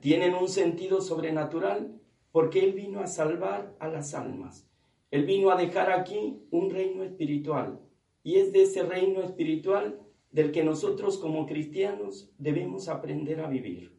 Tienen 0.00 0.32
un 0.32 0.48
sentido 0.48 1.02
sobrenatural 1.02 2.00
porque 2.32 2.60
Él 2.60 2.72
vino 2.72 3.00
a 3.00 3.06
salvar 3.08 3.76
a 3.78 3.88
las 3.88 4.14
almas. 4.14 4.66
Él 5.10 5.26
vino 5.26 5.50
a 5.50 5.56
dejar 5.56 5.92
aquí 5.92 6.46
un 6.50 6.70
reino 6.70 7.02
espiritual. 7.02 7.78
Y 8.22 8.36
es 8.36 8.54
de 8.54 8.62
ese 8.62 8.84
reino 8.84 9.20
espiritual 9.20 10.00
del 10.34 10.50
que 10.50 10.64
nosotros 10.64 11.16
como 11.16 11.46
cristianos 11.46 12.28
debemos 12.38 12.88
aprender 12.88 13.40
a 13.40 13.46
vivir. 13.46 13.96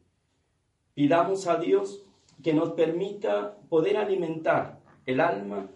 Pidamos 0.92 1.46
a 1.46 1.56
Dios 1.56 2.04
que 2.42 2.52
nos 2.52 2.74
permita 2.74 3.58
poder 3.68 3.96
alimentar 3.96 4.80
el 5.06 5.20
alma 5.20 5.70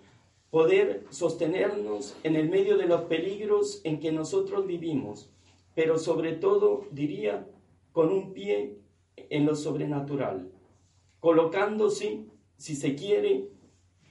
poder 0.50 1.06
sostenernos 1.10 2.16
en 2.24 2.36
el 2.36 2.50
medio 2.50 2.76
de 2.76 2.86
los 2.86 3.02
peligros 3.02 3.80
en 3.84 4.00
que 4.00 4.12
nosotros 4.12 4.66
vivimos, 4.66 5.30
pero 5.74 5.96
sobre 5.98 6.32
todo, 6.32 6.86
diría, 6.90 7.46
con 7.92 8.10
un 8.12 8.32
pie 8.32 8.78
en 9.16 9.46
lo 9.46 9.54
sobrenatural, 9.54 10.50
colocándose, 11.20 12.26
si 12.56 12.74
se 12.74 12.96
quiere, 12.96 13.48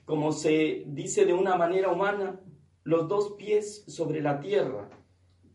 como 0.05 0.31
se 0.31 0.85
dice 0.87 1.25
de 1.25 1.33
una 1.33 1.57
manera 1.57 1.91
humana, 1.91 2.39
los 2.83 3.07
dos 3.07 3.33
pies 3.33 3.83
sobre 3.87 4.21
la 4.21 4.39
tierra, 4.39 4.89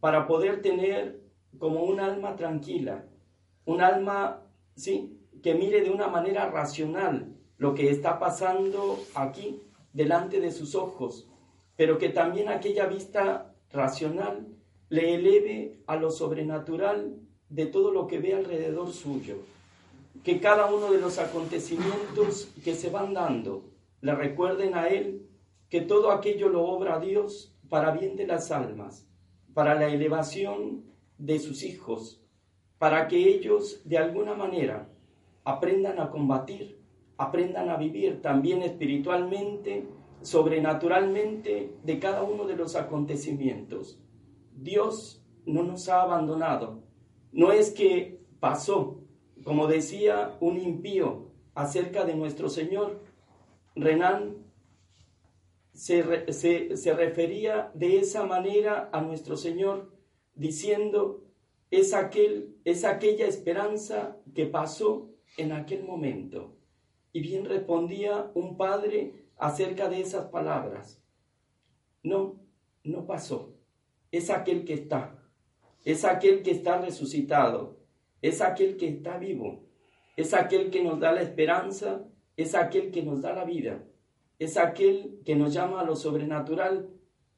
para 0.05 0.27
poder 0.27 0.61
tener 0.61 1.23
como 1.59 1.85
un 1.85 1.99
alma 1.99 2.37
tranquila, 2.37 3.07
un 3.65 3.81
alma, 3.81 4.43
sí, 4.77 5.19
que 5.43 5.55
mire 5.55 5.81
de 5.81 5.89
una 5.89 6.09
manera 6.09 6.51
racional 6.51 7.33
lo 7.57 7.75
que 7.75 7.89
está 7.89 8.19
pasando 8.19 9.03
aquí 9.15 9.63
delante 9.95 10.41
de 10.41 10.53
sus 10.53 10.75
ojos, 10.75 11.27
pero 11.75 11.97
que 11.97 12.11
también 12.11 12.51
aquella 12.51 12.85
vista 12.85 13.55
racional 13.73 14.47
le 14.91 15.15
eleve 15.15 15.79
a 15.87 15.97
lo 15.97 16.11
sobrenatural 16.11 17.17
de 17.49 17.65
todo 17.65 17.91
lo 17.91 18.07
que 18.07 18.19
ve 18.19 18.35
alrededor 18.35 18.93
suyo. 18.93 19.39
Que 20.23 20.39
cada 20.39 20.67
uno 20.67 20.93
de 20.93 21.01
los 21.01 21.19
acontecimientos 21.19 22.53
que 22.63 22.75
se 22.75 22.91
van 22.91 23.15
dando 23.15 23.63
le 24.03 24.15
recuerden 24.15 24.75
a 24.75 24.89
él 24.89 25.27
que 25.71 25.81
todo 25.81 26.11
aquello 26.11 26.51
lo 26.51 26.67
obra 26.67 27.01
Dios 27.01 27.57
para 27.71 27.93
bien 27.93 28.17
de 28.17 28.27
las 28.27 28.51
almas, 28.51 29.07
para 29.55 29.75
la 29.75 29.87
elevación 29.87 30.85
de 31.17 31.39
sus 31.39 31.63
hijos, 31.63 32.21
para 32.79 33.09
que 33.09 33.17
ellos 33.17 33.81
de 33.85 33.99
alguna 33.99 34.35
manera 34.35 34.89
aprendan 35.45 36.01
a 36.01 36.11
combatir 36.11 36.85
aprendan 37.17 37.69
a 37.71 37.77
vivir 37.77 38.23
también 38.23 38.63
espiritualmente, 38.63 39.87
sobrenaturalmente 40.23 41.77
de 41.83 41.99
cada 41.99 42.23
uno 42.23 42.47
de 42.47 42.57
los 42.57 42.77
acontecimientos. 42.77 44.01
Dios 44.55 45.25
no 45.47 45.63
nos 45.63 45.89
ha 45.89 46.03
abandonado. 46.03 46.83
No 47.33 47.53
es 47.53 47.71
que 47.71 48.21
pasó, 48.41 49.01
como 49.45 49.67
decía 49.67 50.37
un 50.41 50.59
impío 50.59 51.31
acerca 51.55 52.05
de 52.05 52.15
nuestro 52.15 52.49
Señor, 52.49 53.03
Renan 53.77 54.37
se, 55.75 56.77
se 56.77 56.95
refería 56.95 57.71
de 57.75 57.99
esa 57.99 58.25
manera 58.25 58.89
a 58.93 59.01
nuestro 59.01 59.37
Señor, 59.37 59.93
diciendo, 60.35 61.25
es, 61.71 61.93
aquel, 61.93 62.57
es 62.65 62.85
aquella 62.85 63.27
esperanza 63.27 64.17
que 64.35 64.47
pasó 64.47 65.11
en 65.37 65.53
aquel 65.53 65.85
momento. 65.85 66.57
Y 67.13 67.21
bien 67.21 67.45
respondía 67.45 68.31
un 68.35 68.57
padre 68.57 69.29
acerca 69.37 69.89
de 69.89 70.01
esas 70.01 70.27
palabras. 70.27 71.03
No, 72.03 72.41
no 72.85 73.07
pasó. 73.07 73.55
Es 74.13 74.31
aquel 74.31 74.65
que 74.65 74.75
está. 74.75 75.21
Es 75.85 76.05
aquel 76.05 76.43
que 76.43 76.53
está 76.53 76.81
resucitado. 76.81 77.81
Es 78.23 78.41
aquel 78.41 78.77
que 78.77 78.89
está 78.89 79.19
vivo. 79.19 79.67
Es 80.17 80.33
aquel 80.35 80.71
que 80.71 80.83
nos 80.83 81.01
da 81.01 81.13
la 81.13 81.23
esperanza. 81.23 82.05
Es 82.37 82.55
aquel 82.55 82.91
que 82.91 83.03
nos 83.03 83.21
da 83.21 83.33
la 83.33 83.45
vida. 83.45 83.85
Es 84.39 84.57
aquel 84.57 85.21
que 85.25 85.37
nos 85.37 85.53
llama 85.53 85.81
a 85.81 85.85
lo 85.85 85.97
sobrenatural, 85.97 86.91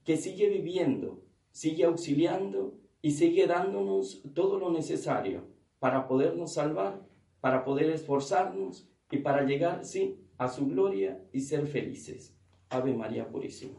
que 0.05 0.17
sigue 0.17 0.49
viviendo, 0.49 1.23
sigue 1.51 1.85
auxiliando 1.85 2.79
y 3.03 3.13
sigue 3.13 3.47
dándonos 3.47 4.23
todo 4.35 4.59
lo 4.59 4.71
necesario 4.71 5.45
para 5.79 6.09
podernos 6.09 6.55
salvar, 6.55 7.07
para 7.41 7.65
poder 7.65 7.91
esforzarnos 7.91 8.89
y 9.11 9.19
para 9.19 9.45
llegar, 9.45 9.85
sí, 9.85 10.19
a 10.39 10.49
su 10.49 10.67
gloria 10.67 11.23
y 11.33 11.41
ser 11.41 11.67
felices. 11.67 12.35
Ave 12.69 12.95
María 12.95 13.29
Purísima. 13.29 13.79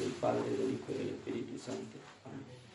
Del 0.00 0.12
Padre, 0.20 0.50
del 0.50 0.72
Hijo 0.72 0.92
y 0.92 0.94
del 0.94 1.08
Espíritu 1.08 1.58
Santo. 1.58 1.98
Amén. 2.24 2.65